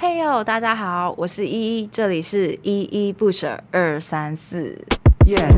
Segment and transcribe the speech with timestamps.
[0.00, 4.80] 嘿哟，大家好，我是依依，这里是依依不舍二三四。
[5.26, 5.50] Yeah.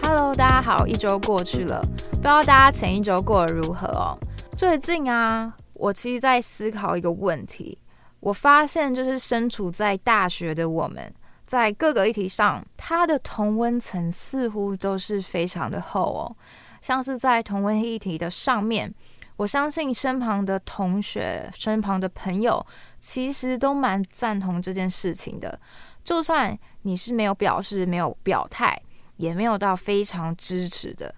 [0.00, 4.16] Hello，大家好，一周过去了，不知道大家前一周过得如何哦？
[4.60, 7.78] 最近啊，我其实在思考一个问题。
[8.20, 11.10] 我发现，就是身处在大学的我们，
[11.46, 16.36] 在各个议题上，它的同温层似乎都是非常的厚哦。
[16.82, 18.94] 像是在同温议题的上面，
[19.36, 22.62] 我相信身旁的同学、身旁的朋友，
[22.98, 25.58] 其实都蛮赞同这件事情的。
[26.04, 28.78] 就算你是没有表示、没有表态，
[29.16, 31.14] 也没有到非常支持的，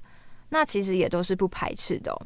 [0.50, 2.16] 那其实也都是不排斥的。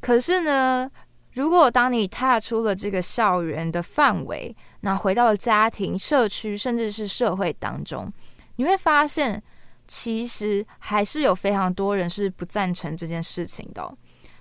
[0.00, 0.88] 可是呢，
[1.32, 8.10] 如果当你踏出了这个校园的范围，那回到家庭、社区，甚至是社会当中，
[8.56, 9.42] 你会发现，
[9.88, 13.92] 其实还是有非常多人是不赞成这件事情的。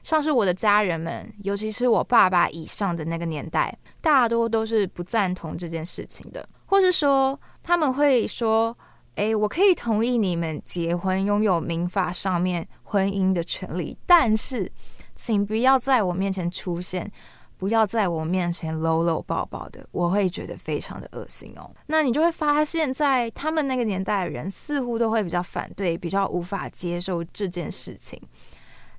[0.04, 8.78] 像是我的家人们，尤其是我爸爸以上的那个年代，大多都是不赞同这件事情的，或是说他们会说
[9.16, 14.72] ：“诶，我可以同意你们结婚，拥有民法上面婚姻的权利，但是。”
[15.18, 17.12] 请不要在我面前出现，
[17.58, 21.70] 不要在我面前搂搂抱抱的，我会觉得非常的恶心哦。
[21.88, 28.22] 那你就会发现，在他们那个年代的人，似乎都会比较反对，比较无法接受这件事情。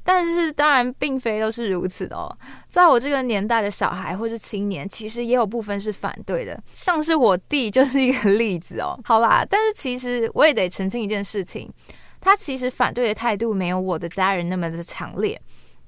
[0.03, 2.35] 但是当然，并非都是如此的哦。
[2.69, 8.99] 在我这个年代的小孩或是青年，其实也有部分是反对的，像是我弟就是一个例子哦。
[9.05, 11.71] 好啦，但是其实我也得澄清一件事情，
[12.21, 15.39] 他其实反对的态度没有我的家人那么的强烈。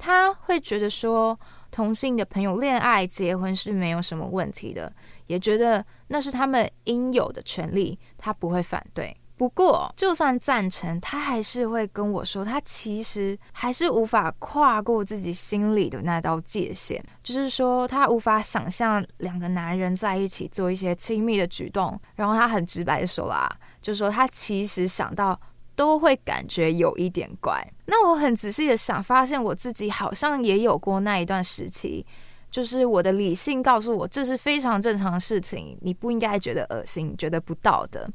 [0.03, 1.39] 他会觉得说，
[1.70, 4.91] 同性的朋友恋爱、结婚是没有什么问题的，
[5.27, 9.15] 也觉得那是他们应有的权利，他不会反对。
[9.37, 21.99] 不过，就算赞成，他还是会跟我说，他其实还是无法跨过自己心里的那道界限，就是说，他无法想象两个男人在一起做一些亲密的举动。
[22.16, 23.50] 然后他很直白的说啦，
[23.83, 25.39] 就说他其实想到。
[25.80, 27.66] 都会感觉有一点怪。
[27.86, 32.04] 那我很仔细的想，发现我自己好像也有过那一段时期，
[32.50, 38.06] 就是我的理性告诉我这是非常正常的事情，你不应该觉得恶心，觉得不道德。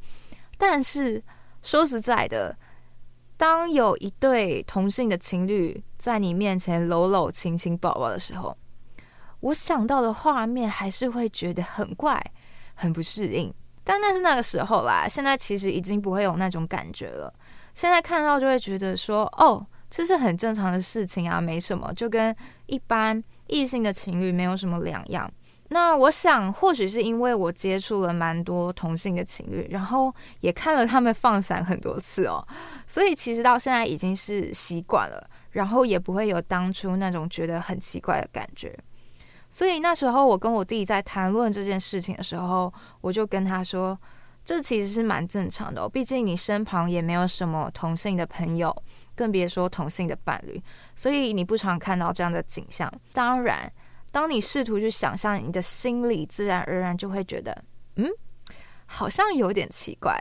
[0.59, 1.19] 但是
[1.63, 2.55] 说实在的，
[3.35, 8.55] 当有一对同性的情侣在你面前搂搂亲亲抱抱的时候，
[9.39, 12.23] 我想到的画面还是会觉得很怪，
[12.75, 13.51] 很不适应。
[13.83, 17.33] 但那是那个时候啦，现在其实已经不会有那种感觉了。
[17.75, 25.29] 现在看到就会觉得说，哦，这是很正常的事情啊，没什么，就跟一般异性的情侣没有什么两样。
[25.69, 32.47] 那我想，或许是因为我接触了蛮多同性的情侣，然后也看了他们放闪很多次哦，
[32.87, 38.77] 所以其实到现在已经是习惯了，然后也不会有当初那种觉得很奇怪的感觉。
[39.49, 42.71] 所以那时候我跟我弟在谈论这件事情的时候，
[43.01, 43.97] 我就跟他说，
[44.45, 48.73] 这其实是蛮正常的，毕竟你身旁也没有什么同性的朋友，
[49.15, 50.61] 更别说同性的伴侣，
[50.95, 52.91] 所以你不常看到这样的景象。
[53.11, 53.69] 当然，
[54.11, 57.63] 当你试图去想象，你的心里自然而然就会觉得，
[57.95, 58.07] 嗯，
[58.85, 60.15] 好像有点奇怪。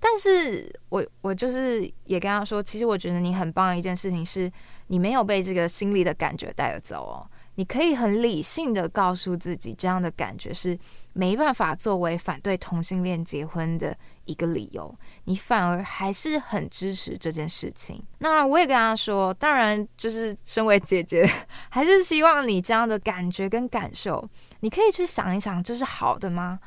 [0.00, 4.50] 但是我我就是也跟他说，其实我觉得你很棒的一件事情是，
[4.88, 7.22] 你没有被这个心里的感觉带着走哦。
[7.56, 10.78] 你可以很理性的告诉自己，这样的感觉是
[11.12, 18.02] 没办法作为反对同性恋结婚的一个理由，你反而还是很支持这件事情。
[18.18, 21.28] 那我也跟他说，当然就是身为姐姐，
[21.68, 24.26] 还是希望你这样的感觉跟感受，
[24.60, 26.58] 你可以去想一想，这是好的吗？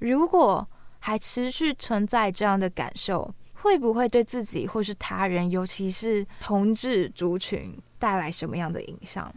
[0.00, 0.66] 如果
[0.98, 9.32] 还持续存在这样的感受，会不会对自己或是他人，尤其是同志族群带来什么样的影响？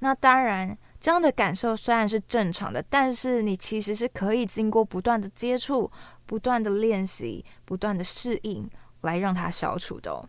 [0.00, 5.90] 那当然，这样的感受虽然是正常的，但是你其实是可以经过不断的接触、
[6.26, 8.68] 不断的练习、不断的适应
[9.02, 10.28] 来让它消除的哦。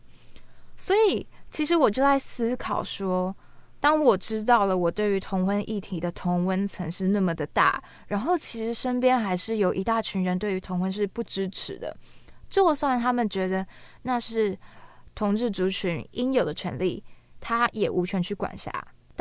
[0.78, 3.36] 所以，其实我就在思考说，
[3.80, 11.96] 当我知道了我对于同婚议题的同温层是那么的大，然后其实身边还是有一大群人对于同婚是不支持的，
[12.50, 13.66] 就算他们觉得
[14.02, 14.58] 那是
[15.16, 17.04] 同志族群应有的权利，
[17.40, 18.70] 他也无权去管辖。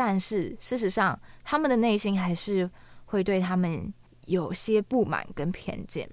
[0.02, 2.68] 但是事实上，他们的内心还是
[3.04, 3.92] 会对他们
[4.24, 6.08] 有些不满跟偏见，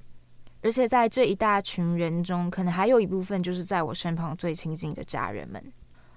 [0.61, 5.63] 而且在这一大群人中，可能还有一部分就是在我身旁最亲近的家人们。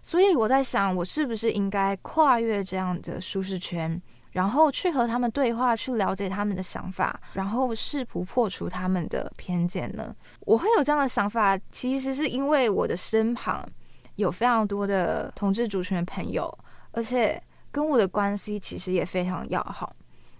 [0.02, 4.02] 所以我在想，我是不是应该跨越这样的舒适圈，
[4.32, 10.12] 然后去和他们对话，去了解他们的想法，然后试图破除他们的偏见呢？
[10.40, 13.64] 我会有这样的想法，其实是因为我的身旁
[14.16, 16.52] 有非常多的同志族群的朋友，
[16.90, 17.40] 而且
[17.70, 19.94] 跟我的关系其实也非常要好。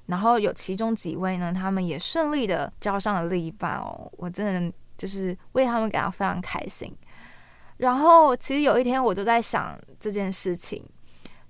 [0.07, 6.93] 然后有其中几位呢，他们也顺利的交上了另一半哦，我真的就是为他们感到非常开心。
[7.77, 10.85] 然后其实有一天我就在想这件事情，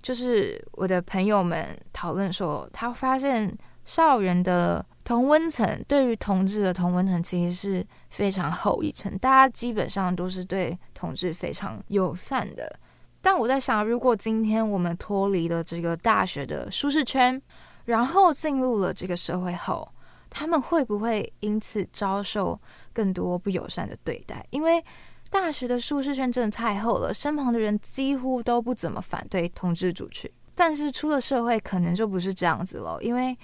[0.01, 3.51] 就是我的朋友们讨论说，他发现
[3.83, 12.79] 校园的同温层对于同志的同温层其实是非常厚一层，大家基本上都是对同志非常友善的。
[13.21, 17.39] 但我在想，如果今天我们脱离了这个大学的舒适圈，
[17.85, 19.87] 然后进入了这个社会后，
[20.29, 22.59] 他们会不会因此遭受
[22.91, 24.45] 更多不友善的对待？
[24.49, 24.83] 因为
[25.29, 30.29] 大学的舒适圈真的太厚了，身旁的人几乎都不怎么反对同志族群。
[30.55, 33.37] 但是出了社会，可能就不是这样子了，因为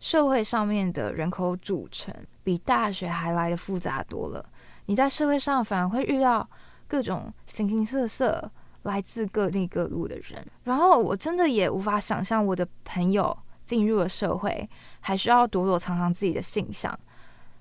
[0.00, 4.44] 社会上面的人口组成比大学还来得复杂多了。
[4.86, 6.48] 你在社会上反而会遇到
[6.88, 8.50] 各种形形色色、
[8.82, 10.46] 来自各地各路的人。
[10.64, 13.36] 然后我真的也无法想象我的朋友。
[13.66, 14.68] 进入了社会，
[14.98, 16.92] 还需要躲躲藏藏自己的性向，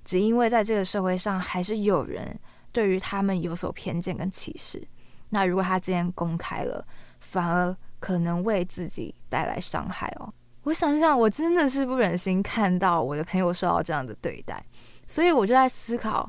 [0.04, 2.36] 只因为在这个社会上，还是有人
[2.72, 4.82] 对于他们有所偏见跟歧视。
[5.30, 6.84] 那如果他今天公开了，
[7.20, 10.34] 反而可能为自己带来伤害哦。
[10.64, 14.66] 我想想，我真的是不忍心看到我的朋友受到这样的对待，
[15.06, 16.28] 所以我就在思考，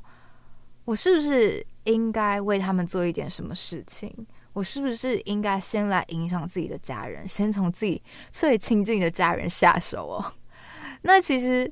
[0.85, 4.15] 我是不是应该为他们做一点什么事情。
[4.53, 8.03] 我是不是应该先来影响自己的家人，先从自己
[8.33, 10.33] 最亲近的家人下手哦？
[11.03, 11.71] 那其实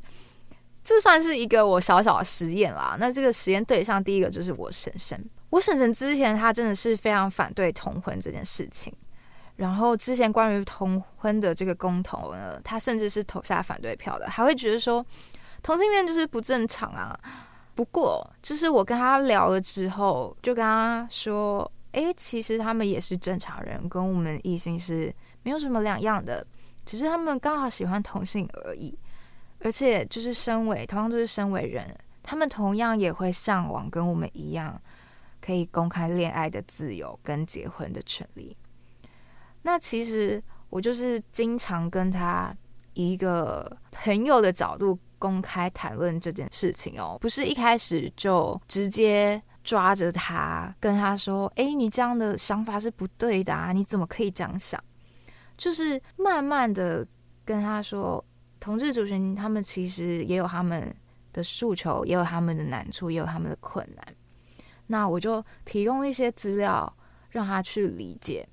[0.85, 2.97] 这算是一个我小小的实验啦。
[3.01, 5.23] 那这个实验对象第一个就是我婶婶。
[5.51, 8.93] 我婶婶之前她真的是非常反对同婚这件事情，
[9.57, 15.05] 然后之前关于同婚的这个公投呢，她甚至是投下反对票的，还会觉得说
[15.63, 17.19] 同性恋就是不正常啊。
[17.75, 21.71] 不过就是我跟她聊了之后，就跟她说。
[21.99, 25.13] 诶，其实他们也是正常人，跟我们异性是
[25.43, 26.47] 没有什么两样的，
[26.87, 28.97] 只是他们刚好喜欢同性而已。
[29.59, 31.93] 而且，就是身为同样都是身为人，
[32.23, 34.81] 他们同样也会向往跟我们一样，
[35.41, 38.57] 可以公开恋爱的自由跟结婚的权利。
[39.63, 40.41] 那其实
[40.71, 42.55] 我就是经常跟他
[42.95, 49.43] 一个朋友的角度公开谈论这件事情哦，不是一开始就直接。
[49.69, 53.71] 抓着他，跟他说：“哎，你这样的想法是不对的啊！
[53.71, 54.83] 你怎么可以这样想？”
[55.59, 57.07] 就是慢慢的
[57.45, 58.25] 跟他说，
[58.59, 60.91] 同志族群他们其实也有他们
[61.35, 64.15] 的诉求，也有他们的难处，也有他们的困难。
[64.87, 66.91] 那我就提供一些资料
[67.29, 68.49] 让他去理解。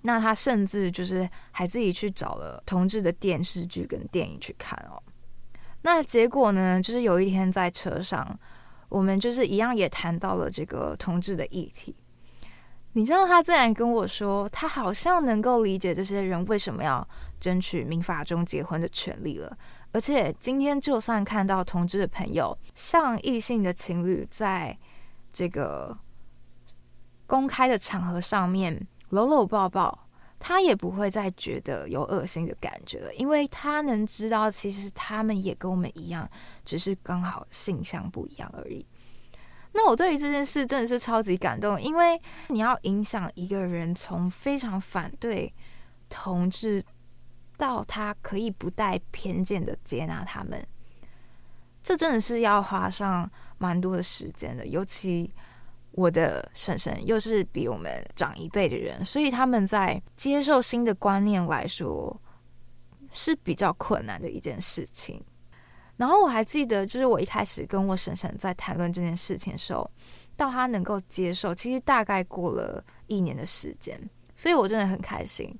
[0.00, 5.00] 那他甚至就是还自己去找了同志的电视剧跟电影去看哦。
[5.82, 8.36] 那结果呢，就是有一天在车上。
[8.92, 11.96] 我们就是一样，也谈到了这个同志的议题。
[12.92, 17.06] 你知道，他竟然跟我说，他好像能够理解这些人为什么要
[17.40, 19.56] 争取民法中结婚的权利了。
[19.92, 24.78] 而且今天，就算看到同志的朋友像异性的情侣在
[25.32, 25.96] 这个
[27.26, 30.06] 公开的场合上面搂搂抱抱。
[30.44, 36.28] 他也不会再觉得有恶心的感觉了，因为他能知道，其实他们也跟我们一样，
[36.64, 38.84] 只是刚好性向不一样而已。
[39.72, 45.54] 那我对于这件事真的是超级感动，因为你要影响一个人从非常反对
[46.08, 46.84] 同志，
[47.56, 50.66] 到他可以不带偏见的接纳他们，
[51.80, 55.32] 这真的是要花上蛮多的时间的，尤其。
[55.92, 62.20] 我的婶婶又是比我们长一辈的人，所以他们在接受新的观念来说
[63.10, 65.22] 是比较困难的一件事情。
[65.98, 69.88] 然后我还记得，就是我一开始跟我婶婶在谈论这件事情的时候，
[70.34, 74.00] 到她能够接受，其实大概过了一年的时间，
[74.34, 75.56] 所以我真的很开心。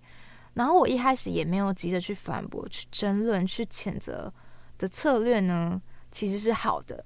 [0.55, 4.33] 然后我一开始也没有急着去反驳、去争论、去谴责
[4.79, 7.05] 的策略呢，其实是好的。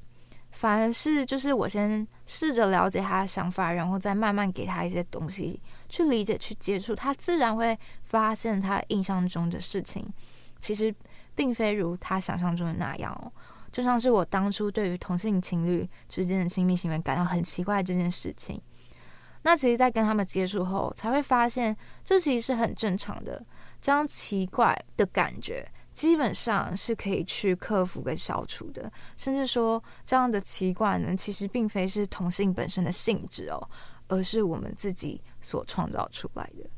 [0.56, 10.02] 反而是，就是我先试着了解他的想法，然后再慢慢给他一些东西去理解、去接触，他自然会发现他印象中的事情，
[10.58, 10.92] 其实
[11.34, 13.30] 并非如他想象中的那样哦。
[13.70, 18.58] 就像是我当初对于同性情侣之间的亲密行为感到很奇怪这件事情，
[19.42, 23.44] 那其实，在跟他们接触后，才会发现这其实是很正常的，
[23.82, 25.70] 这样奇怪的感觉。
[25.96, 33.68] 基本上是可以去克服跟消除的，甚至说这样的奇怪呢，其实并非是同性本身的性质哦，
[34.06, 36.68] 而是我们自己所创造出来的。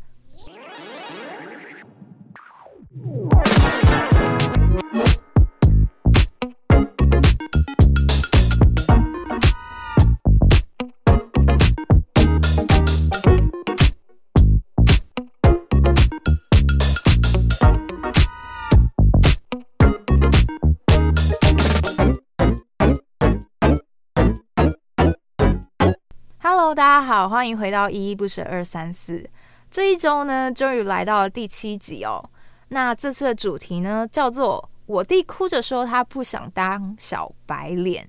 [26.75, 29.25] 大家好，欢迎回到依依不舍二三四。
[29.71, 32.23] 这一周呢，终于来到了第七集哦。
[32.69, 38.07] 那这次的主题呢，叫做“我弟哭着说他不想当小白脸”。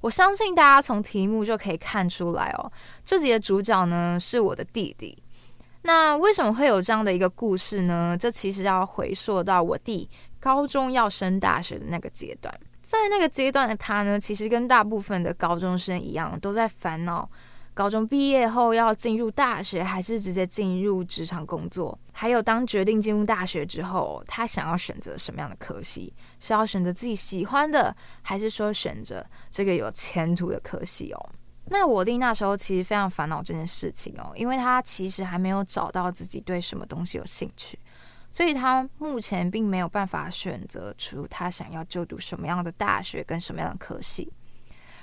[0.00, 2.70] 我相信大家从题目就可以看出来哦，
[3.04, 5.16] 这集的主角呢是我的弟弟。
[5.82, 8.16] 那为什么会有这样的一个故事呢？
[8.16, 10.08] 这其实要回溯到我弟
[10.38, 12.54] 高中要升大学的那个阶段。
[12.80, 17.28] 在那个阶段的他呢，其实跟大部分的高中生一样，都在烦恼。
[17.74, 21.98] 高中毕业后要进入大学，还是直接进入职场工作？
[22.12, 26.12] 还有，当决定进入大学之后，他想要选择什么样的科系？
[26.38, 31.30] 是要选择自己喜欢的，还是说选择这个有前途的科系哦？
[31.66, 37.78] 那我弟那时候其实非常烦恼这件事情哦，因为他其实还没有找到自己对什么东西有兴趣，
[38.30, 44.30] 所以他目前并没有办法选择出他想要就读什么样的大学跟什么样的科系。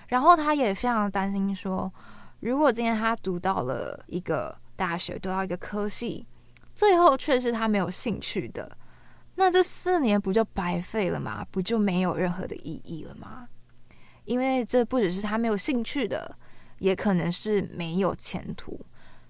[0.09, 1.91] 然后他也非常担心说，
[2.41, 6.25] 如果今天他读到了一个大学，读到一个科系，
[6.73, 8.77] 最后却是他没有兴趣的，
[9.35, 11.45] 那这四年不就白费了吗？
[11.51, 13.49] 不就没有任何的意义了吗？
[14.23, 16.33] 因为这不只是他没有兴趣的，
[16.77, 18.79] 也可能是没有前途，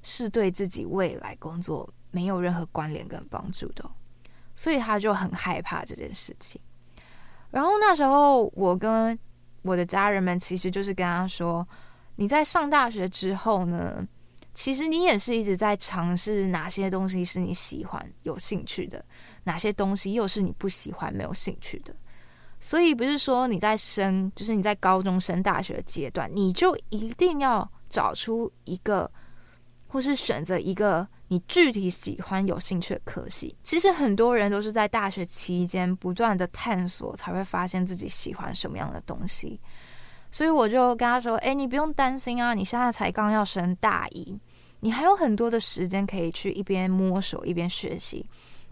[0.04, 3.90] 是对自己未来工作没有任何关联跟帮助的，
[4.54, 6.62] 所以他就很害怕这件事情。
[7.50, 9.18] 然后那时候，我跟
[9.64, 11.68] 我的家人们其实就是跟他说。
[12.20, 14.06] 你在上大学之后呢，
[14.54, 19.02] 其实你也是一直在尝试哪些东西是你喜欢、有兴趣的，
[19.46, 21.96] 哪些东西又是你不喜欢、没有兴趣的。
[22.60, 29.10] 所以不是说你在升，就是你在高中升大学阶段，你就一定要找出一个，
[29.88, 33.56] 或是选择一个你具体喜欢、有兴趣的科系。
[33.64, 39.58] 其实很多人都是在大学期间不断的探索，才会发现自己喜欢什么样的东西。
[40.32, 44.40] 所以我就跟他说：“哎，你不用担心啊，你现在才刚要升大一，
[44.82, 48.24] 你还有很多的时间可以去一边摸索一边学习，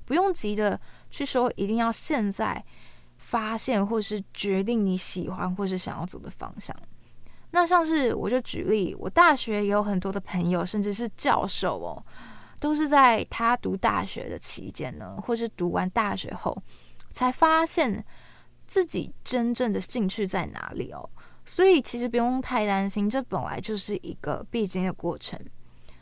[0.06, 2.64] 不用急着去说一定要现在
[3.18, 6.76] 发现或是决定你喜欢或是想要走的方向。
[7.50, 12.04] 那像是我就举例，我大学也有很多的朋友，甚至是教授哦，
[12.60, 16.56] 都是在他读大学的期间呢，或是读完大学后，
[17.12, 18.06] 才发现
[18.68, 21.10] 自己真正的兴趣在哪里哦。”
[21.50, 25.40] 所以其实不用太担心，这本来就是一个必经的过程，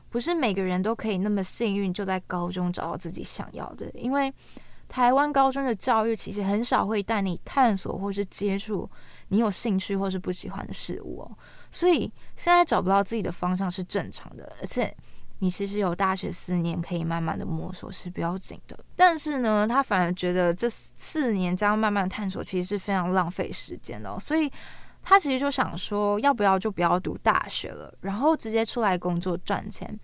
[0.09, 3.87] 不是每个人都可以那么幸运，就在高中找到自己想要的。
[3.91, 4.33] 因为
[4.87, 8.89] 台湾高中的教育其实很少会带你探索或是接触
[9.27, 11.31] 你有兴趣或是不喜欢的事物哦。
[11.71, 14.91] 所以现在找不到自己的方向是正常的，而且
[15.37, 18.75] 你其实有大学四年可以慢慢的摸索是不要紧的。
[18.95, 24.51] 但是呢，他反而觉得这四年这样慢慢探索其实是非常浪费时间的哦，所以。
[25.07, 29.97] 他其实就想说，要不要就不要读大学了，然后直接出来工作赚钱。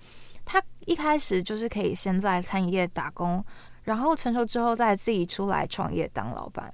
[0.45, 3.43] 他一开始就是可以先在餐饮业打工，
[3.83, 6.71] 然后成熟之后再自己出来创业当老板。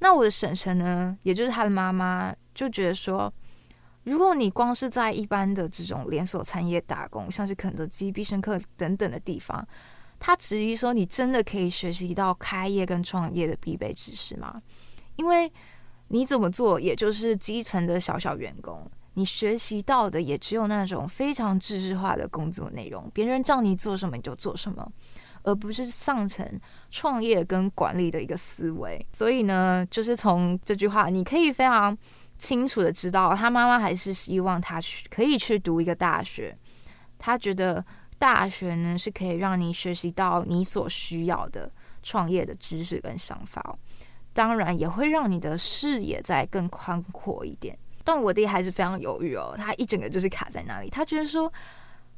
[0.00, 3.32] 那我的婶婶呢，也就是他的妈妈，就觉得说，
[4.04, 9.66] 如果你光是在一般的这种连锁餐饮业打工，像是肯德基、必胜客等等的地方，
[10.18, 14.60] 他质疑说，你真的可以学习到开业跟创业的必备知识吗？
[15.16, 15.50] 因为
[16.08, 24.86] 你怎么做，也就是基层的小小员工，你学习到的也只有那种非常知识化的工作内容，别人叫你做什么你就做什么，
[25.42, 26.48] 而不是上层
[26.90, 29.04] 创业跟管理的一个思维。
[29.12, 31.96] 所以呢，就是从这句话，你可以非常
[32.38, 36.56] 清楚的知道，他妈妈还是希望他去可以去读一个大学，
[37.18, 37.84] 他觉得
[38.18, 41.70] 大学呢是可以让你学习到你所需要的
[42.02, 43.76] 创业的知识跟想法。
[44.36, 47.74] 当然也会让你的视野再更宽阔一点，
[48.04, 51.50] 但我弟还是非常犹豫哦，他一整个就是卡在那里，他觉得说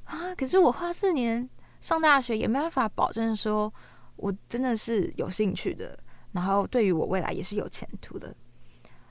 [0.02, 1.48] 啊，可是我花四年
[1.80, 3.72] 上大学也没办法保证说
[4.16, 5.96] 我真的是有兴趣的，
[6.32, 8.34] 然后对于我未来也是有前途的。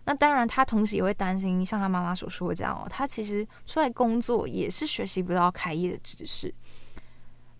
[0.04, 6.54] 那当然，他同时也会担心，像他妈妈所说的这样哦，他其实出来工作也是学习不到开业的知识，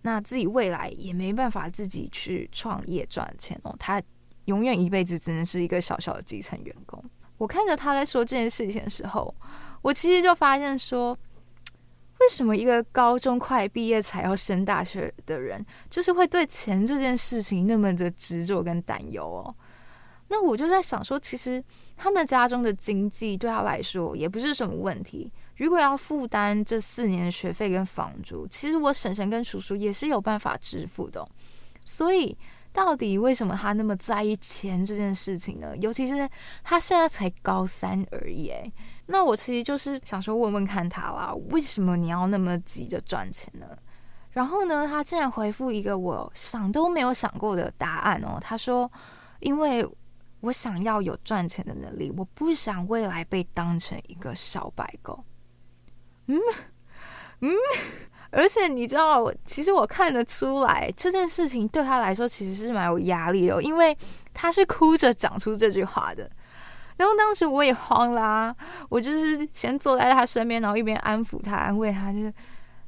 [0.02, 4.02] 那自己未来也没办法自己去创业赚钱哦，他。
[4.48, 7.02] 永远一辈子只能是一个小小的基层员工。
[7.36, 9.32] 我看着他在说这件事情的时候，
[9.82, 11.16] 我其实就发现说，
[12.20, 19.54] 为什么一个高中快毕业才要升大学的人，就是会对钱这件事情那么的执着跟担忧哦？
[20.30, 21.62] 那我就在想说，其实
[21.96, 25.30] 他们家中的经济对他来说也不是什么问题。
[25.56, 31.26] 如果要负担这四年的学费跟房租，其实我婶婶跟叔叔也是有办法支付的。
[31.84, 32.36] 所以，
[32.78, 35.76] 到底为什么他那么在意钱这件事情呢？
[35.78, 36.30] 尤其是
[36.62, 38.72] 他现在才高三而已，诶，
[39.06, 43.66] 那我其实就是想说问问看他啦，为什么你要那么急着赚钱呢？
[44.30, 48.88] 然后呢，他竟然回复一个我想都没有想过的答案哦，他说
[49.40, 49.84] ：“因为
[50.38, 55.24] 我想要有赚钱的能力，我不想未来被当成一个小白狗。”
[56.30, 56.38] 嗯
[57.40, 57.50] 嗯，
[58.30, 63.96] 而且你知道，其实我看得出来这件事情对他来说其实是蛮有压力的，因为
[64.34, 66.30] 他是哭着讲出这句话的。
[66.98, 68.54] 然后当时我也慌啦，
[68.90, 72.34] 我就是先坐在他身边，然后一边安抚他、安慰他，就是，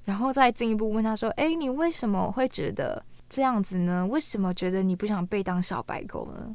[0.05, 4.07] 然后再进一步问他说：“哎，你为什么会觉得这样子呢？
[4.07, 6.55] 为什么觉得你不想被当小白狗呢？”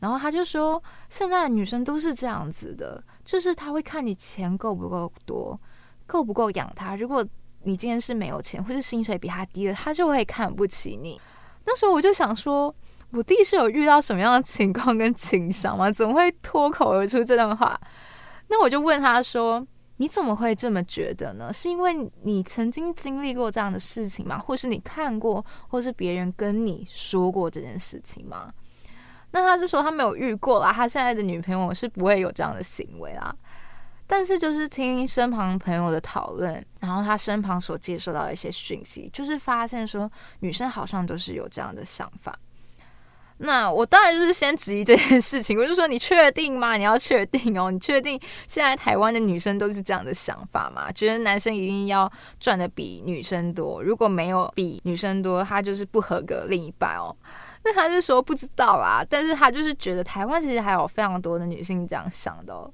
[0.00, 5.58] 然后他就说：“现在的女生都是这样子的，就是他会看你钱够不够多。”
[6.10, 6.96] 够不够养他？
[6.96, 7.24] 如果
[7.64, 11.20] 你今天是没有钱，或是薪水比他低的，他就会看不起你。
[11.64, 12.74] 那时候我就想说，
[13.10, 15.90] 我弟是有遇到什么样的情况跟情商吗？
[15.92, 17.78] 怎么会脱口而出这段话？
[18.48, 19.64] 那我就问他说
[19.98, 21.52] ：“你怎么会这么觉得呢？
[21.52, 24.38] 是因为你曾经经历过这样的事情吗？
[24.38, 28.52] 或是你看过，或是别人跟你说过这件事情吗？”
[29.32, 33.32] 那他就说他没有遇过啦，他现在的女朋友是不会有这样的行为啦。
[34.12, 42.36] 但是就是听身旁朋友的讨论，然后他身旁所接受到的一些讯息，就是发现说女生好像都是有这样的想法。
[43.38, 46.76] 那我当然就是先质疑这件事情，我就说你确定吗？
[46.76, 50.90] 你要确定哦，你确定现在台湾的女生都是这样的想法吗？
[50.90, 57.14] 觉得男生一定要赚得比女生多，如果没有比女生多，他就是不合格另一半哦。
[57.62, 62.68] 那他就说不知道啊，但是他就是觉得台湾其实还有非常多的女性这样想的哦。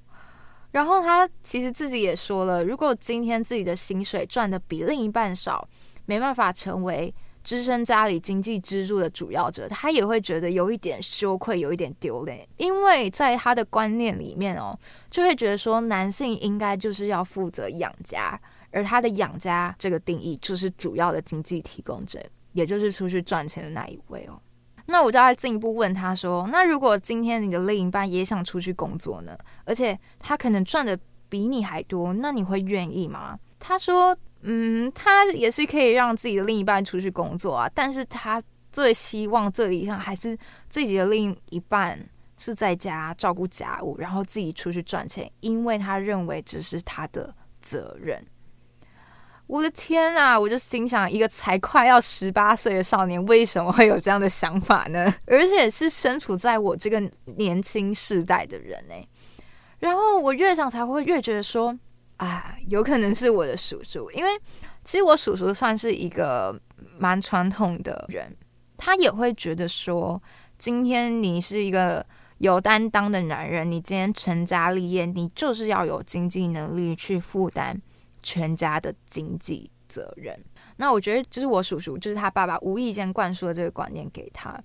[0.72, 5.66] 然后他其实自己也说了，如果今天自己的薪水赚的比另一半少，
[6.04, 12.46] 没办法成为支撑家里经济支柱的主要者，他也会觉得有一点羞愧，有一点丢脸。
[12.56, 14.78] 因为在他的观念里面哦，
[15.10, 18.38] 就会觉得说男性应该就是要负责养家，
[18.70, 22.20] 而他的养家这个定义就是主要的经济提供者，
[22.52, 24.38] 也就是出去赚钱的那一位哦。
[24.86, 29.36] 那我就要进一步问他说：“那如果今天你的另一半也想出去工作呢？
[29.64, 41.98] 而且他可能赚的比你还多，那你会愿意吗？”他说：“嗯，他也是可以让自己的另一半出去工作啊，但是他最希望、最理想还是自己的另一半
[42.38, 48.24] 是在家照顾家务，然后自己出去赚钱，因为他认为这是他的责任。”
[49.46, 50.38] 我的天啊！
[50.38, 55.14] 我就心想，一个才快要十八岁的少年，为什么会有这样的想法呢？
[55.26, 57.00] 而且是身处在我这个
[57.36, 58.94] 年轻世代的人呢。
[59.78, 61.78] 然后我越想，才会越觉得说，
[62.16, 64.30] 啊，有可能是我的叔叔，因为
[64.82, 66.60] 其实我叔叔算是一个
[66.98, 68.36] 蛮传统的人，
[68.76, 70.20] 他也会觉得说，
[70.58, 72.04] 今天你是一个
[72.38, 77.80] 有担当的男人，你今天成家立业，你就是要有经济能力去负担。
[78.26, 80.36] 全家的经济责任，
[80.76, 84.60] 那我觉得就是我叔叔，就是他爸爸无意间灌输了这个观念给他，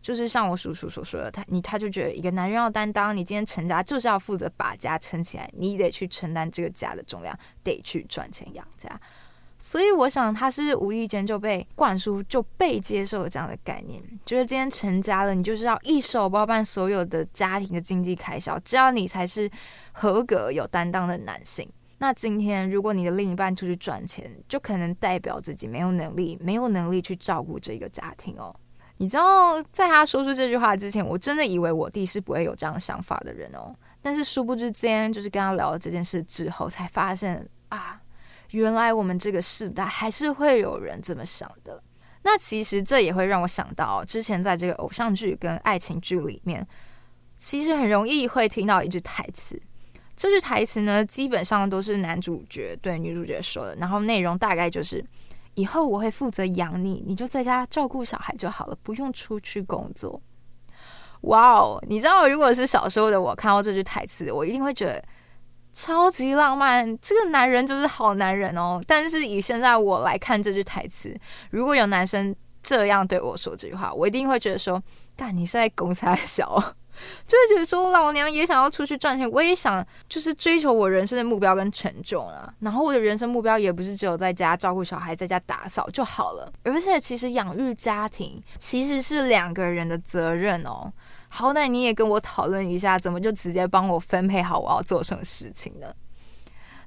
[0.00, 8.98] 就是像我叔叔所说的，他你他就觉得一个男人要担当，你今天成家就是要负责把家撑起来，你得去承担这个家的重量，得去赚钱养家。
[9.58, 19.50] 所以我想他是无意间就被灌输，就被接受了这样的概念，觉得今天成家了，你就是要一手包办所有的家庭的经济开销，这样你才是
[19.92, 21.68] 合格有担当的男性。
[21.98, 28.54] 那今天，如果你的另一半出去赚钱，就可能代表自己没有能力，没有能力去照顾这个家庭哦。
[28.98, 33.74] 你知道，在他说出这句话之前，我真的以为我弟是不会有这样想法的人哦。
[34.02, 38.00] 但是殊不知，今天就是跟他聊了这件事之后，才发现啊，
[38.50, 41.82] 原来我们这个世代还是会有人这么想的。
[42.22, 46.66] 那其实这也会让我想到，之前在这个偶像剧跟爱情剧里面，
[47.36, 49.60] 其实很容易会听到一句台词。
[50.16, 55.04] 这句台词呢，基本上都是男主角对女主角说的，然后内容大概就是：
[55.54, 60.20] 以后我会负责养你，你就在家照顾小孩就好了，不用出去工作。
[61.22, 65.02] 哇哦，你知道，如果是小时候的我看到这句台词，我一定会觉得
[65.72, 68.80] 超级浪漫，这个男人就是好男人哦。
[68.86, 71.18] 但是以现在我来看这句台词，
[71.50, 74.80] 如果有男生这样对我说这句话，我一定会觉得说：
[75.16, 76.62] 干，你是在公三小。
[77.26, 82.52] 就会觉得说，老娘也想要出去赚钱，我也想就是追求我人生的目标跟成就啊。
[82.60, 86.52] 然后我的人生目标也不是只有在家照顾小孩，在家打扫就好了。
[86.62, 90.92] 而且其实养育家庭其实是两个人的责任哦。
[91.28, 95.92] 好歹你也跟我讨论一下，怎么就直接帮我分配好我要做什么事情呢？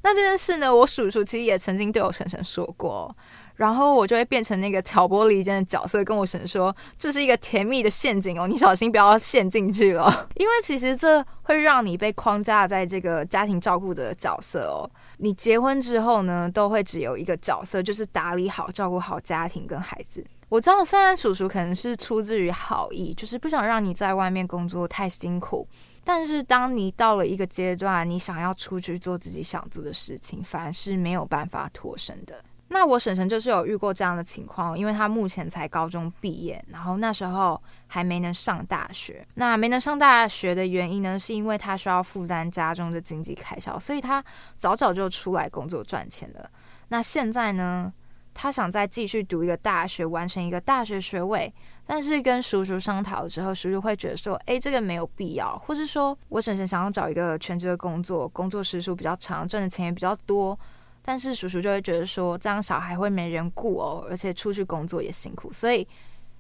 [0.04, 3.14] 那这件事呢，我叔叔其实也曾经对我婶婶说过。
[3.58, 10.06] 然后我就会变成那个挑拨离间的角色，跟我婶说，这是一个甜蜜的陷阱哦，你小心不要陷进去了。
[10.38, 14.90] 因为其实这会让你被框架在这个家庭照顾的角色哦。
[15.18, 20.24] 你结婚之后呢，都会只有一个角色，就是打理好、照顾好家庭跟孩子。
[20.50, 25.68] 我知道，虽然叔叔可能是出自于好意，就是不想让你在外面工作太辛苦，
[26.06, 32.36] 但是当你到了一个阶段，你想要出去做自己想做的事情，反而是没有办法脱身的。
[32.70, 39.26] 那我婶婶就是有遇过这样的情况，因为她目前才高中毕业，然后那时候还没能上大学。
[39.36, 44.24] 那没能上大学的原因呢，是因为她需要负担家中的经济开销，所以她
[44.58, 46.50] 早早就出来工作赚钱了。
[46.90, 47.92] 那现在呢，
[48.34, 51.52] 她想再继续读一个大学，完成一个大学学位，
[51.86, 60.60] 但是跟叔叔商讨了之后，叔叔会觉得说，诶，这个没有必要，或是说我婶婶想要找一个全职的工作，工作时数比较长，赚的钱也比较多。
[61.08, 65.88] 但是叔叔就会觉得说，这样小孩会没人顾哦，而且出去工作也辛苦，所以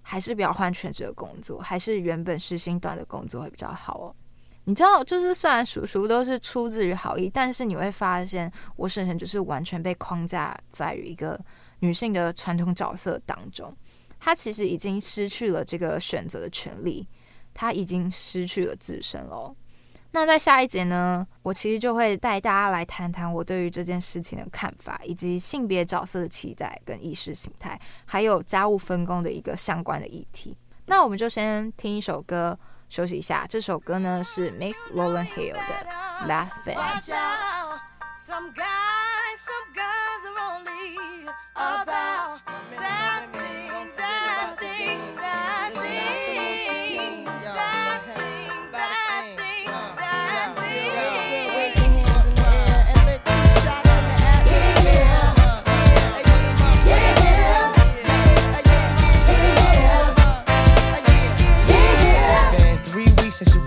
[0.01, 4.15] 还是不要换全职的工作，还是原本时薪短的工作会比较好哦。
[4.65, 11.39] 你知道，就是虽然叔叔都是出自于好意，但是你会发现，我婶婶就是完全被框架在于一个
[11.79, 13.73] 女性的传统角色当中，
[14.19, 17.07] 她其实已经失去了这个选择的权利，
[17.53, 19.55] 她已经失去了自身了。
[20.19, 30.57] 那在下一节呢，我其实就会带大家来谈谈我对于这件事情的看法，以及性别角色的期待跟意识形态，还有家务分工的一个相关的议题。
[30.87, 32.57] 那我们就先听一首歌
[32.89, 33.45] 休息一下。
[33.47, 35.59] 这首歌呢是 Miss Lauryn Hill 的
[36.27, 36.77] 《That Thing》。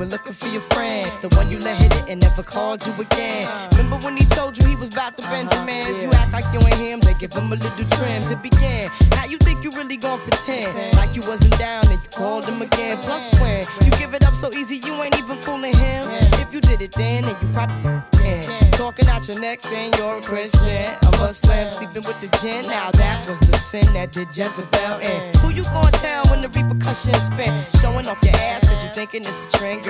[0.00, 2.92] were looking for your friend, the one you let hit it and never called you
[2.98, 3.46] again.
[3.72, 6.00] Remember when he told you he was about to Benjamins?
[6.00, 8.90] You act like you ain't him, they give him a little trim to begin.
[9.10, 12.62] Now you think you really gonna pretend like you wasn't down and you called him
[12.62, 12.96] again.
[13.02, 16.04] Plus when you give it up so easy, you ain't even fooling him.
[16.40, 18.70] If you did it then, then you probably can.
[18.72, 22.64] Talking out your neck saying you're a Christian, a slam, sleeping with the gin.
[22.66, 25.34] Now that was the sin that did Jezebel in.
[25.40, 27.52] Who you gonna tell when the repercussions spin?
[27.82, 29.89] Showing off your ass cause you thinking it's a trend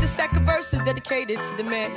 [0.00, 1.90] the second verse is dedicated to the men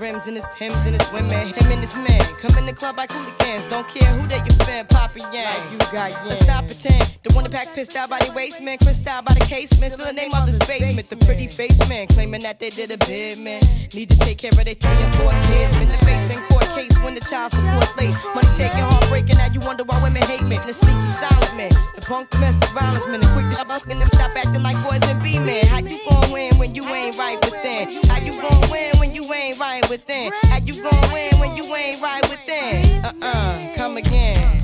[0.00, 1.30] rims and his Timbs and his women.
[1.30, 3.66] Him and his men come in the club like hooligans.
[3.66, 5.44] Don't care who they you fan, Papa Yang.
[5.44, 6.24] Like you got yeah.
[6.26, 7.18] Let's not pretend.
[7.22, 9.92] The one that pack pissed out by the waistman, crissed out by the casement.
[9.92, 11.06] Still the name of this basement.
[11.08, 13.60] The pretty face man claiming that they did a bid, man.
[13.94, 15.76] Need to take care of their three and four kids.
[15.76, 18.14] Been the face in court case when the child support's late.
[18.34, 19.36] Money taking, heartbreaking.
[19.36, 20.56] Now you wonder why women hate me.
[20.66, 21.72] The sneaky silent man.
[21.94, 23.20] The punk domestic violence man.
[23.20, 25.66] The quick to busting them stop acting like boys and be men.
[25.66, 28.02] How you gon' win when you ain't right within?
[28.08, 30.32] How you gon' win when you ain't right within?
[30.50, 33.04] How you gon' win when you ain't right within?
[33.04, 34.59] Uh uh, come again.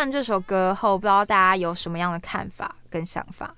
[0.00, 3.54] 完这首歌后，不知道大家有什么样的看法跟想法？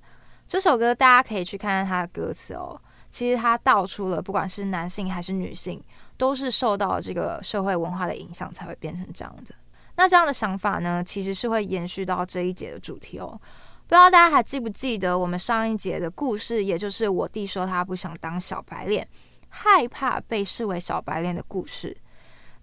[0.48, 2.80] 这首歌大家可以去看看它的歌词哦。
[3.08, 5.80] 其实它道出了，不管是男性还是女性，
[6.16, 9.54] 都是受到这个社会文化的影响，才会变成这样子。
[9.94, 13.40] 那这样的想法呢，其实是会延续到这一节的主题哦。
[13.86, 19.06] 不知道大家还记不记得我们上一节的故事，也就是我弟说他不想当小白脸，
[19.48, 21.96] 害怕被视为小白脸的故事。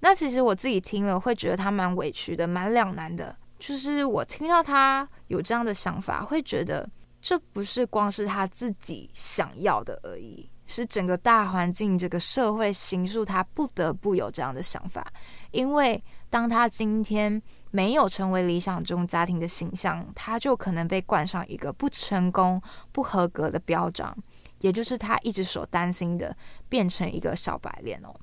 [0.02, 3.38] 那其实我自己听了会觉得他蛮委屈的，蛮两难的。
[3.60, 6.90] 就是我听到他有这样的想法，会觉得
[7.22, 15.06] 这不是光是他自己想要的而已，是整个大环境、这个社会形塑他不得不有这样的想法。
[15.52, 17.42] 因为当他今天
[17.72, 22.62] 没有成为理想中家庭的形象，他就可能被冠上一个不成功、
[22.94, 24.16] 不合格的标章，
[24.62, 26.34] 也就是他一直所担心的，
[26.70, 28.16] 变成一个小白脸哦。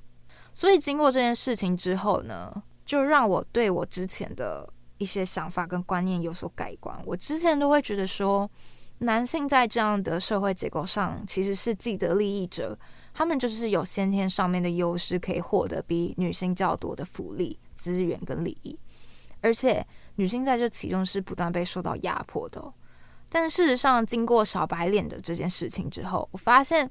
[0.54, 2.50] 所以经过这件事情之后呢，
[2.86, 4.66] 就让我对我之前的
[4.98, 6.96] 一些想法跟观念有所改观。
[7.04, 8.50] 我之前都会觉得说，
[8.98, 12.78] 男性在这样的社会结构上其实是既得利益者，
[13.12, 18.78] 他们就是有先天上面的优势，可以获得比女性较多的福利、资源跟利益。
[19.40, 22.72] 而且女性在这其中是不断被受到压迫的。
[23.28, 26.90] 但事实上，经过小白脸的这件事情之后，我发现。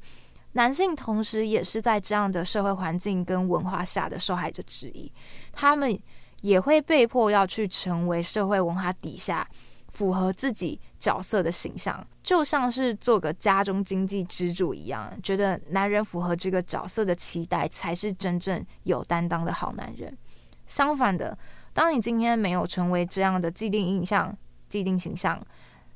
[0.57, 5.11] 男性同时也是在这样的社会环境跟文化下的受害者之一，
[5.51, 5.99] 他们
[6.45, 9.47] 也会被迫要去成为社会文化底下
[9.93, 20.15] 符合自己角色的形象，就像是做个家中经济支柱一样，觉得男人符合这个角色的期待才是真正有担当的好男人。
[20.67, 21.35] 相反的，
[21.73, 24.37] 当你今天没有成为这样的既定印象、
[24.69, 25.43] 既定形象，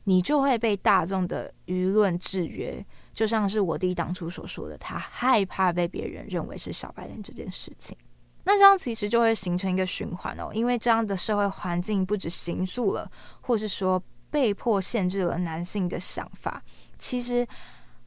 [0.05, 2.83] 你就会被大众的舆论制约。
[3.13, 7.95] 就像是我弟当初所说的，他害怕被别人认为是小白脸这件事情。
[8.51, 13.07] 那这样其实就会形成一个循环哦，因为这样的社会环境不止形塑了，
[13.41, 16.59] 或是说被迫限制了男性的想法，
[16.97, 17.47] 其实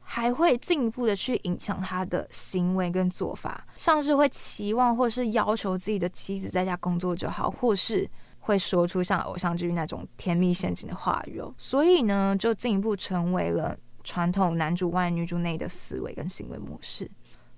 [0.01, 8.05] 还会进一步的去影响他的行为跟做法，像是会期望或是要求自己的妻子在家工作就好，或是
[8.41, 11.53] 会说出像偶像剧那种甜蜜陷阱的话语哦。
[11.57, 13.77] 所以呢，就进一步成为了。
[14.05, 17.09] 传统男主外女主内的思维跟行为模式，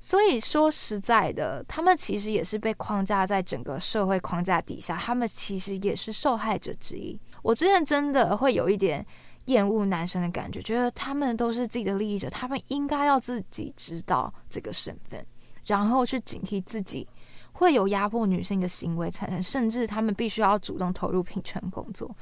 [0.06, 7.20] 所以说实在的，他们其实也是被框架在整个社会框架底下，他们其实也是受害者之一。
[7.42, 9.04] 我之前真的会有一点
[9.46, 15.26] 厌恶男生的感觉，觉得他们都是自己的利益者，他们应该要自己知道这个身份，
[15.66, 17.08] 然后去警惕自己
[17.54, 22.16] 会有压迫女性的行为产生，甚至他们必须要主动投入平权工作。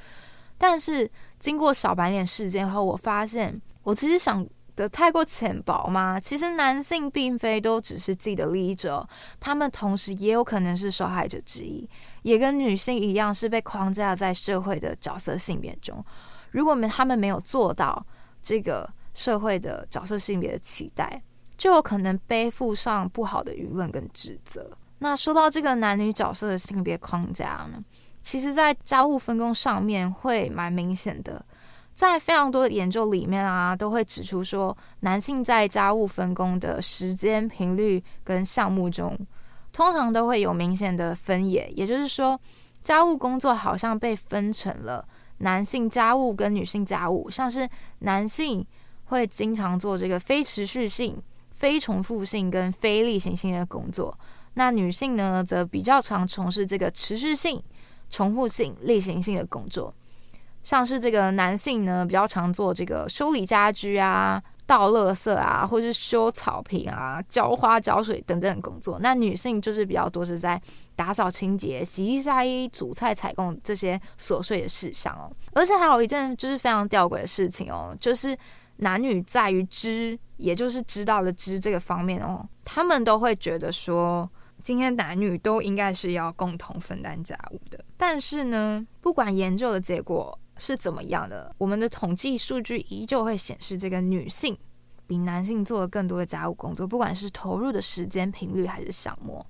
[0.57, 3.61] 但是经过小白脸事件后，我发现。
[3.83, 6.19] 我其实想的太过浅薄吗？
[6.19, 9.07] 其实男性并非都只是自己的利益者，
[9.39, 11.87] 他们同时也有可能是受害者之一，
[12.23, 16.03] 也跟女性一样是被框架在社会的角色性别中。
[16.51, 18.05] 如果他们没有做到
[18.41, 21.21] 这个社会的角色性别的期待，
[21.57, 24.69] 就有可能背负上不好的舆论跟指责。
[24.99, 27.83] 那说到这个男女角色的性别框架呢，
[28.21, 31.45] 其实在家务分工上面会蛮明显的。
[31.93, 39.15] 在非常多的研究里面啊，都会指出说，男性在家务分工的时间频率跟项目中，
[39.71, 41.71] 通常都会有明显的分野。
[41.75, 42.39] 也就是说，
[42.83, 48.65] 家务工作好像被分成了男性家务跟女性家务，像是男性
[49.05, 54.17] 会经常做这个非持续性、非重复性跟非例行性的工作，
[54.55, 57.61] 那女性呢，则比较常从事这个持续性、
[58.09, 59.93] 重复性、例行性的工作。
[60.63, 68.97] 像是这个男性呢，比较常做这个修理家居啊、倒垃圾啊，或是修草坪啊、浇花浇水等等工作。
[69.01, 70.59] 那女性就是比较多是在
[70.95, 75.29] 打扫清洁、洗衣晒衣、煮菜采购这些琐碎的事项哦。
[75.53, 78.35] 而且还有一件就是非常吊诡的事情哦，就是
[78.77, 84.29] 男女在于知，也就是知道的知这个方面哦，他们都会觉得说，
[84.61, 87.83] 今天男女都应该是要共同分担家务的。
[87.97, 90.39] 但是呢，不管研究的结果。
[90.65, 91.53] 是怎么样的？
[91.57, 94.57] 我们的统计数据依旧会显示，这个女性
[95.05, 99.45] 比男性做了更多的家务工作，不管是投入的时间频率还是项目。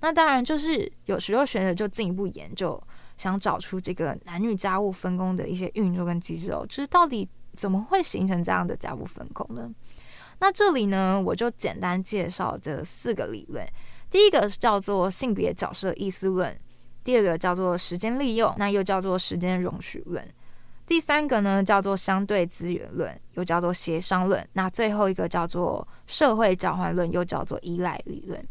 [0.00, 2.82] 那当然，就是有时候学者就进一步研究，
[3.16, 9.70] 想找出这个男女家务分工的一些运作跟机制哦，就是到底怎么会形成这样的家务分工呢？
[10.40, 13.64] 那这里呢，我就简单介绍这四个理论。
[14.10, 16.58] 第一个是叫做性别角色意思论。
[17.02, 20.22] 第二个叫做时间利用，那又叫做时间容许论。
[20.90, 24.44] 第三个呢叫做相对资源论，又叫做协商论。
[24.54, 28.44] 那最后一个叫做社会交换论，又叫做依赖理论。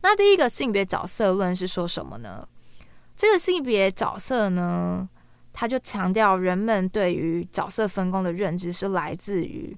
[0.00, 2.48] 那第一个性别角色论是说什么呢？
[3.14, 5.06] 这个性别角色呢，
[5.52, 9.76] 他就强调人们对于角色分工的认知是来自于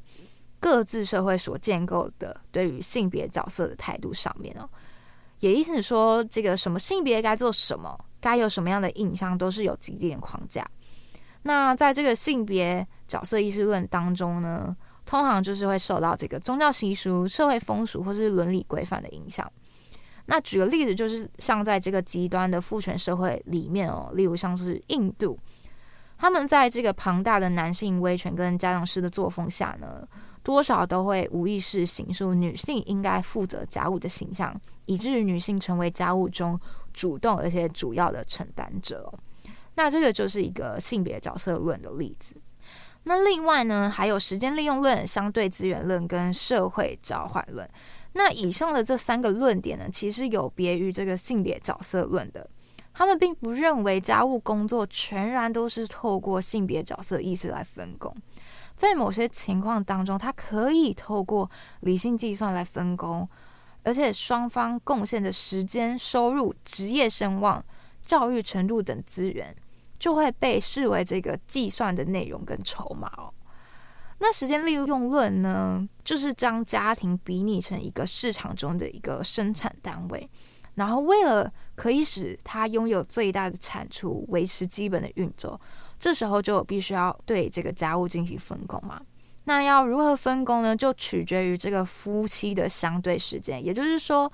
[0.60, 4.70] 各自社会所建构的对于性别角色的态度上面哦。
[5.40, 10.64] 也意思是说，这个什么性别该做什么，该有什么样的印象，都是有既定的框架。
[11.46, 19.48] 那在这个性别角色意识论当中呢，通常就是会受到这个宗教习俗、社会风俗或是伦理规范的影响。
[20.26, 25.38] 那举个例子，就是像在这个极端的父权社会里面哦，例如像是印度，
[26.18, 30.04] 他们在这个庞大的男性威权跟家长式的作风下呢，
[30.42, 34.52] 多少都会无意识形塑女性应该负责家务的形象，
[34.86, 36.58] 以至于女性成为家务中
[36.92, 39.16] 主动而且主要的承担者。
[39.76, 42.36] 那这个就是一个性别角色论的例子。
[43.04, 47.66] 那另外呢，还有时间利用论、相对资源论跟社会交换论。
[48.14, 52.48] 那以上的这三个论点呢，其实有别于这个性别角色论的。
[52.92, 58.16] 他们并不认为家务工作全然都是透过性别角色意识来分工，
[58.74, 63.28] 在某些情况当中，它可以透过理性计算来分工，
[63.82, 67.62] 而且双方贡献的时间、收入、职业声望、
[68.00, 69.54] 教育程度等资源，
[69.98, 73.32] 就会被视为这个计算的内容跟筹码哦。
[74.18, 80.28] 那时间利用论呢，就是将家庭比拟成一个市场中的一个生产单位，
[80.74, 85.60] 然后为了可以使它拥有最大的产出，维持基本的运作，
[85.98, 89.00] 这时候就必须要对这个家务进行分工嘛。
[89.44, 90.74] 那要如何分工呢？
[90.74, 94.32] 就取决于这个夫妻的相对时间，也就是说，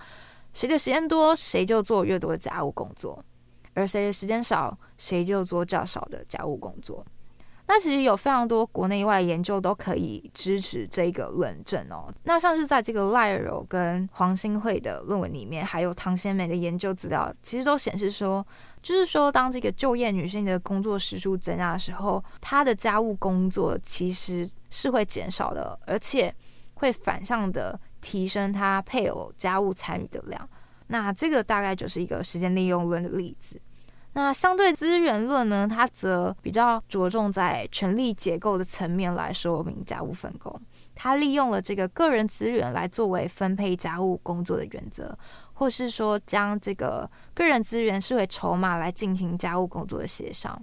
[0.53, 3.19] 谁的时间多，谁就做越多的家务工作；
[3.75, 7.05] 而谁的时间少，谁就做较少的家务工作。
[7.69, 12.13] 那其实有非常多国内外研究都可以支持这个论证哦。
[12.25, 18.45] 那像是在这个赖柔跟黄新惠的论文里面，还有唐贤美的研究资料，其实都显示说，
[18.83, 26.35] 就是说当这个就业女性的工作时数增加的时候，她的家务工作其实是会减少的，而且
[26.75, 30.47] 会反向的提升她配偶家务参与的量。
[30.93, 33.59] 那这个大概就是一个时间利用论的例子。
[34.13, 40.55] 那相对资源论呢，它则比较着重在权力结构的层面来说明家务分工。
[40.95, 45.19] 它利用了这个个人资源来作为分配家务工作的原则，
[45.55, 50.63] 或是说将这个个人资源视为筹码来进行家务工作的协商。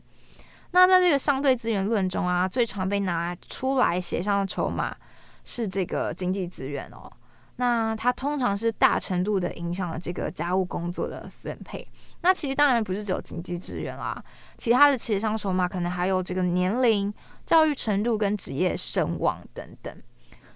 [0.70, 4.96] 那在这个相对资源论中啊，最常被拿出来协商的筹码
[5.44, 7.12] 是这个经济资源哦。
[7.60, 11.86] 那它通常是大程度的影响了这个家务工作的分配。
[12.22, 14.24] 那其实当然不是只有经济资源啦，
[14.58, 17.14] 其他的协商筹码可能还有这个年龄、
[17.46, 19.94] 教育程度跟职业声望等等。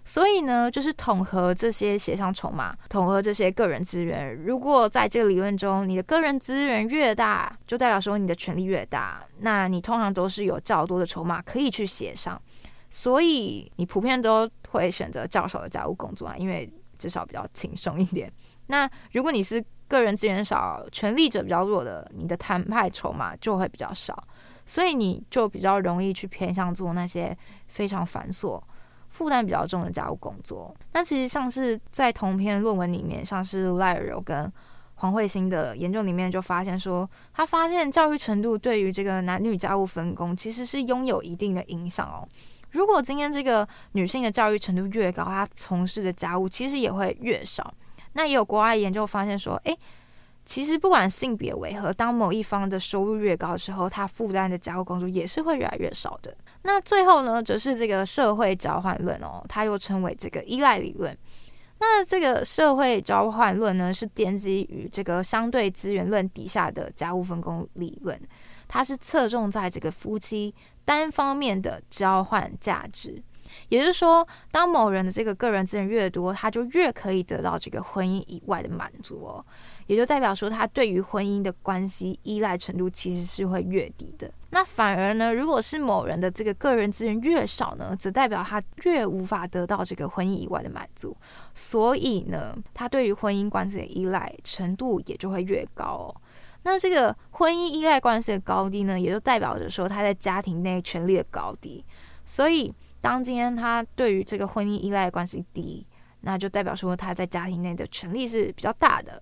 [0.05, 4.33] 所以呢，就是统合这些协商筹码，统合这些个人资源。
[4.35, 12.41] 如果在这个理论中，你的个人资源越大，就代表说你的权力越大，那你通常都是有较多的筹码可以去协商。
[12.89, 16.71] 所以你普遍都会选择较少的家务工作啊，因为。
[17.03, 18.31] 至少比较轻松一点。
[18.67, 24.17] 那如果你是个人资源少、权力者比较弱的，你的谈判筹码就会比较少，
[24.65, 27.37] 所以你就比较容易去偏向做那些
[27.67, 28.61] 非常繁琐、
[29.09, 30.73] 负担比较重的家务工作。
[30.93, 34.49] 那其实像是在同篇论文里面，像是赖尔柔跟
[34.95, 42.25] 黄慧欣的研究里面就发现说，他发现教育程度对于这个男女家务分工其实是拥有一定的影响哦。
[42.73, 47.73] 如果今天这个女性的教育程度越高，她从事的家务其实也会越少。
[48.13, 49.75] 那也有国外研究发现说，诶，
[50.45, 56.35] 其实不管性别为何，当某一方的收入越高的时候，她负担的家务工作也是会越来越少的。
[56.63, 61.17] 那最后呢，则是这个社会交换论哦，它又称为这个依赖理论。
[61.79, 68.17] 那这个社会交换论呢，是奠基于这个相对资源论底下的家务分工理论，
[68.73, 70.55] 它是侧重在这个夫妻。
[70.85, 73.23] 单方面的交换价值，
[73.69, 79.45] 也就是说，当某人的这个个人资源越多，他就越可以得到这个婚姻以外的满足哦，
[79.87, 84.29] 也就代表说，他对于婚姻的关系依赖程度其实是会越低的。
[84.49, 91.15] 那反而呢，如果是某人的这个个人资源越少呢，则代表他越无法得到这个婚姻以外的满足，
[91.53, 96.15] 所以呢，他对于婚姻关系的依赖程度也就会越高哦。
[96.63, 101.83] 那这个婚姻依赖关系的高低呢，也就代表着说他在家庭内权力的高低。
[102.25, 105.85] 所以，当今天他对于这个婚姻依赖关系低，
[106.21, 109.21] 那就代表说他在家庭内的权力是比较大的。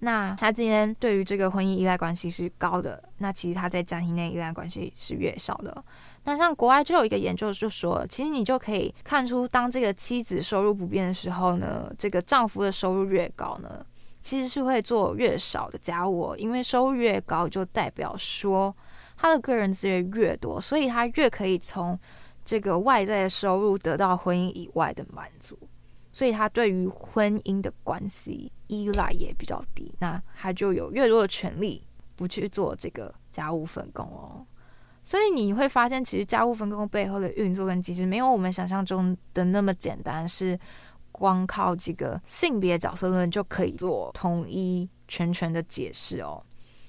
[0.00, 5.84] 那他今天对于这个婚姻依赖关系是高的，那其实他在家庭内依赖关系是越少的。
[6.24, 13.84] 那像国外就有一个研究就说，其实你就可以看出，当这个妻子收入不变的时候呢，这个丈夫的收入越高呢。
[14.20, 18.74] 其实是会做越少的家务，因为收入越高，就代表说
[19.16, 21.98] 他的个人资源越多，所以他越可以从
[22.44, 25.58] 这个外在的收入得到婚姻以外的满足，
[26.12, 31.82] 所以他对于婚姻的关系依赖也比较低，那他就有越多的权利
[32.16, 34.46] 不去做这个家务分工哦。
[35.02, 40.58] 所以你会发现，其实家务分工背后的运作跟机制，没有我们想象中的那么简单，是
[41.18, 46.42] 光靠这个性别角色论就可以做统一全权的解释哦。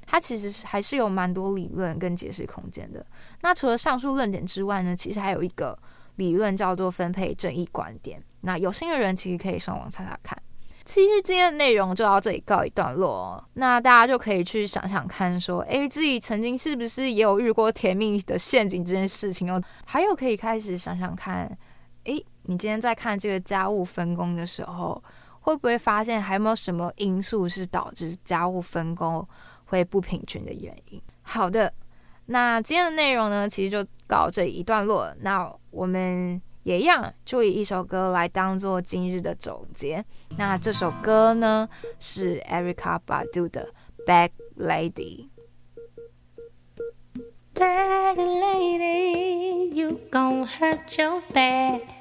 [0.05, 3.05] 它其实还是有蛮多理论跟解释空间的。
[3.41, 5.77] 那除了上述论点之外呢，其实还有一个
[6.15, 8.21] 理论叫做分配正义观点。
[8.41, 10.37] 那有心的人其实可以上网查查看。
[10.85, 19.61] 其实今天的内容就到这里告一段落哦，那大家就可以去想想看，说，诶，自己曾经是不是也有遇过甜蜜的陷阱这件事情哦？
[19.85, 21.55] 还有可以开始想想看，
[22.49, 25.01] 你今天在看这个家务分工的时候，
[25.41, 29.25] 会不会发现还有没有什么因素是导致家务分工
[29.65, 30.99] 会不平均的原因？
[31.21, 31.71] 好的，
[32.25, 35.13] 那今天的内容呢，其实就告这一段落。
[35.21, 36.41] 那我们。
[36.63, 40.03] 也一样，就以一首歌来当做今日的总结。
[40.37, 41.67] 那这首歌呢，
[41.99, 43.73] 是 Erykah Badu 的
[44.05, 45.29] 《Bag Lady》。
[47.55, 51.98] Bag lady, you gon' hurt your back.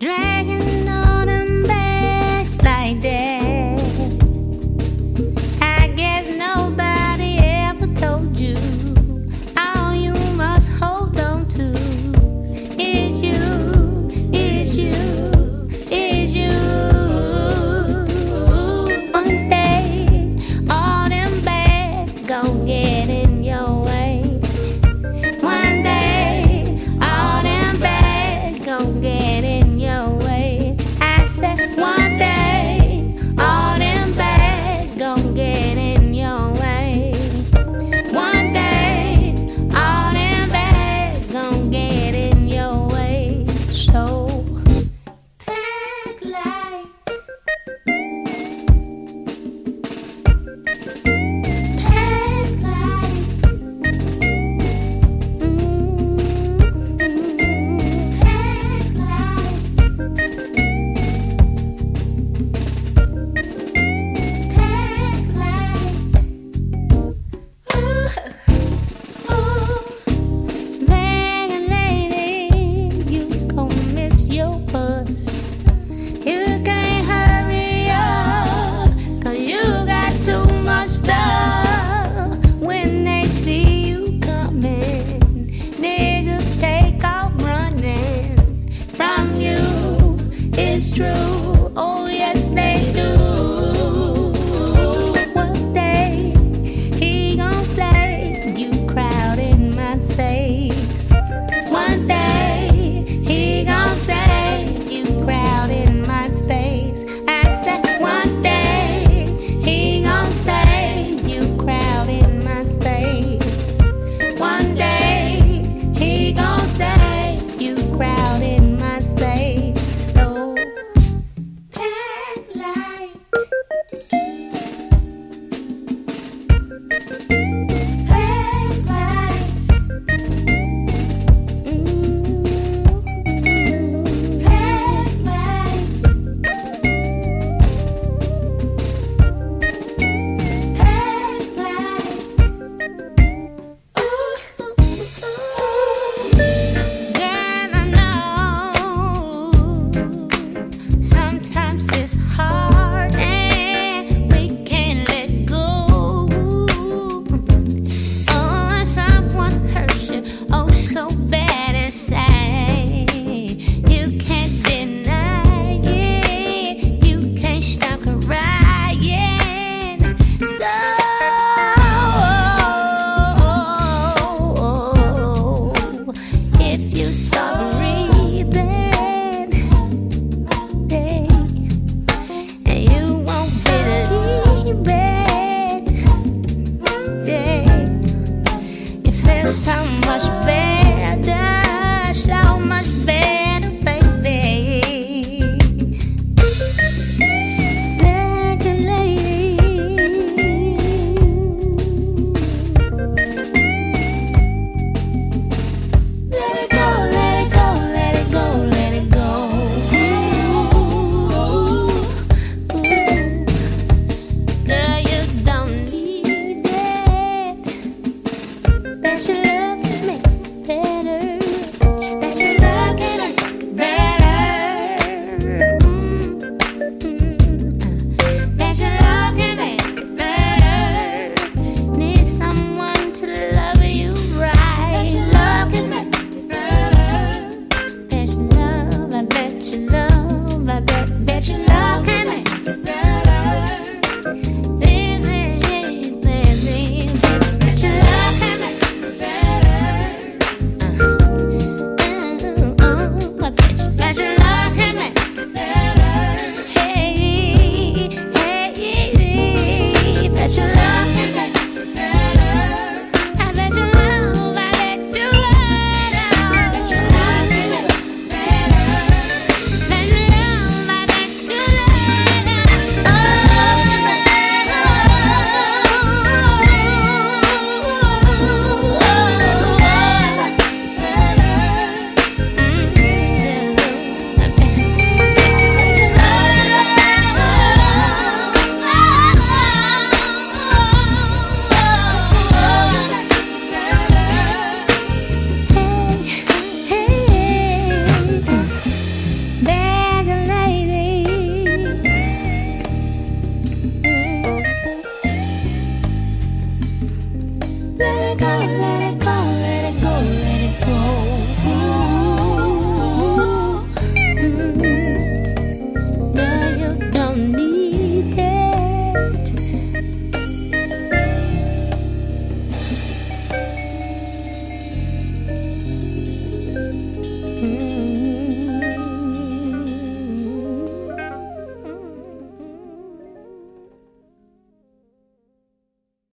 [0.00, 0.89] Dragon.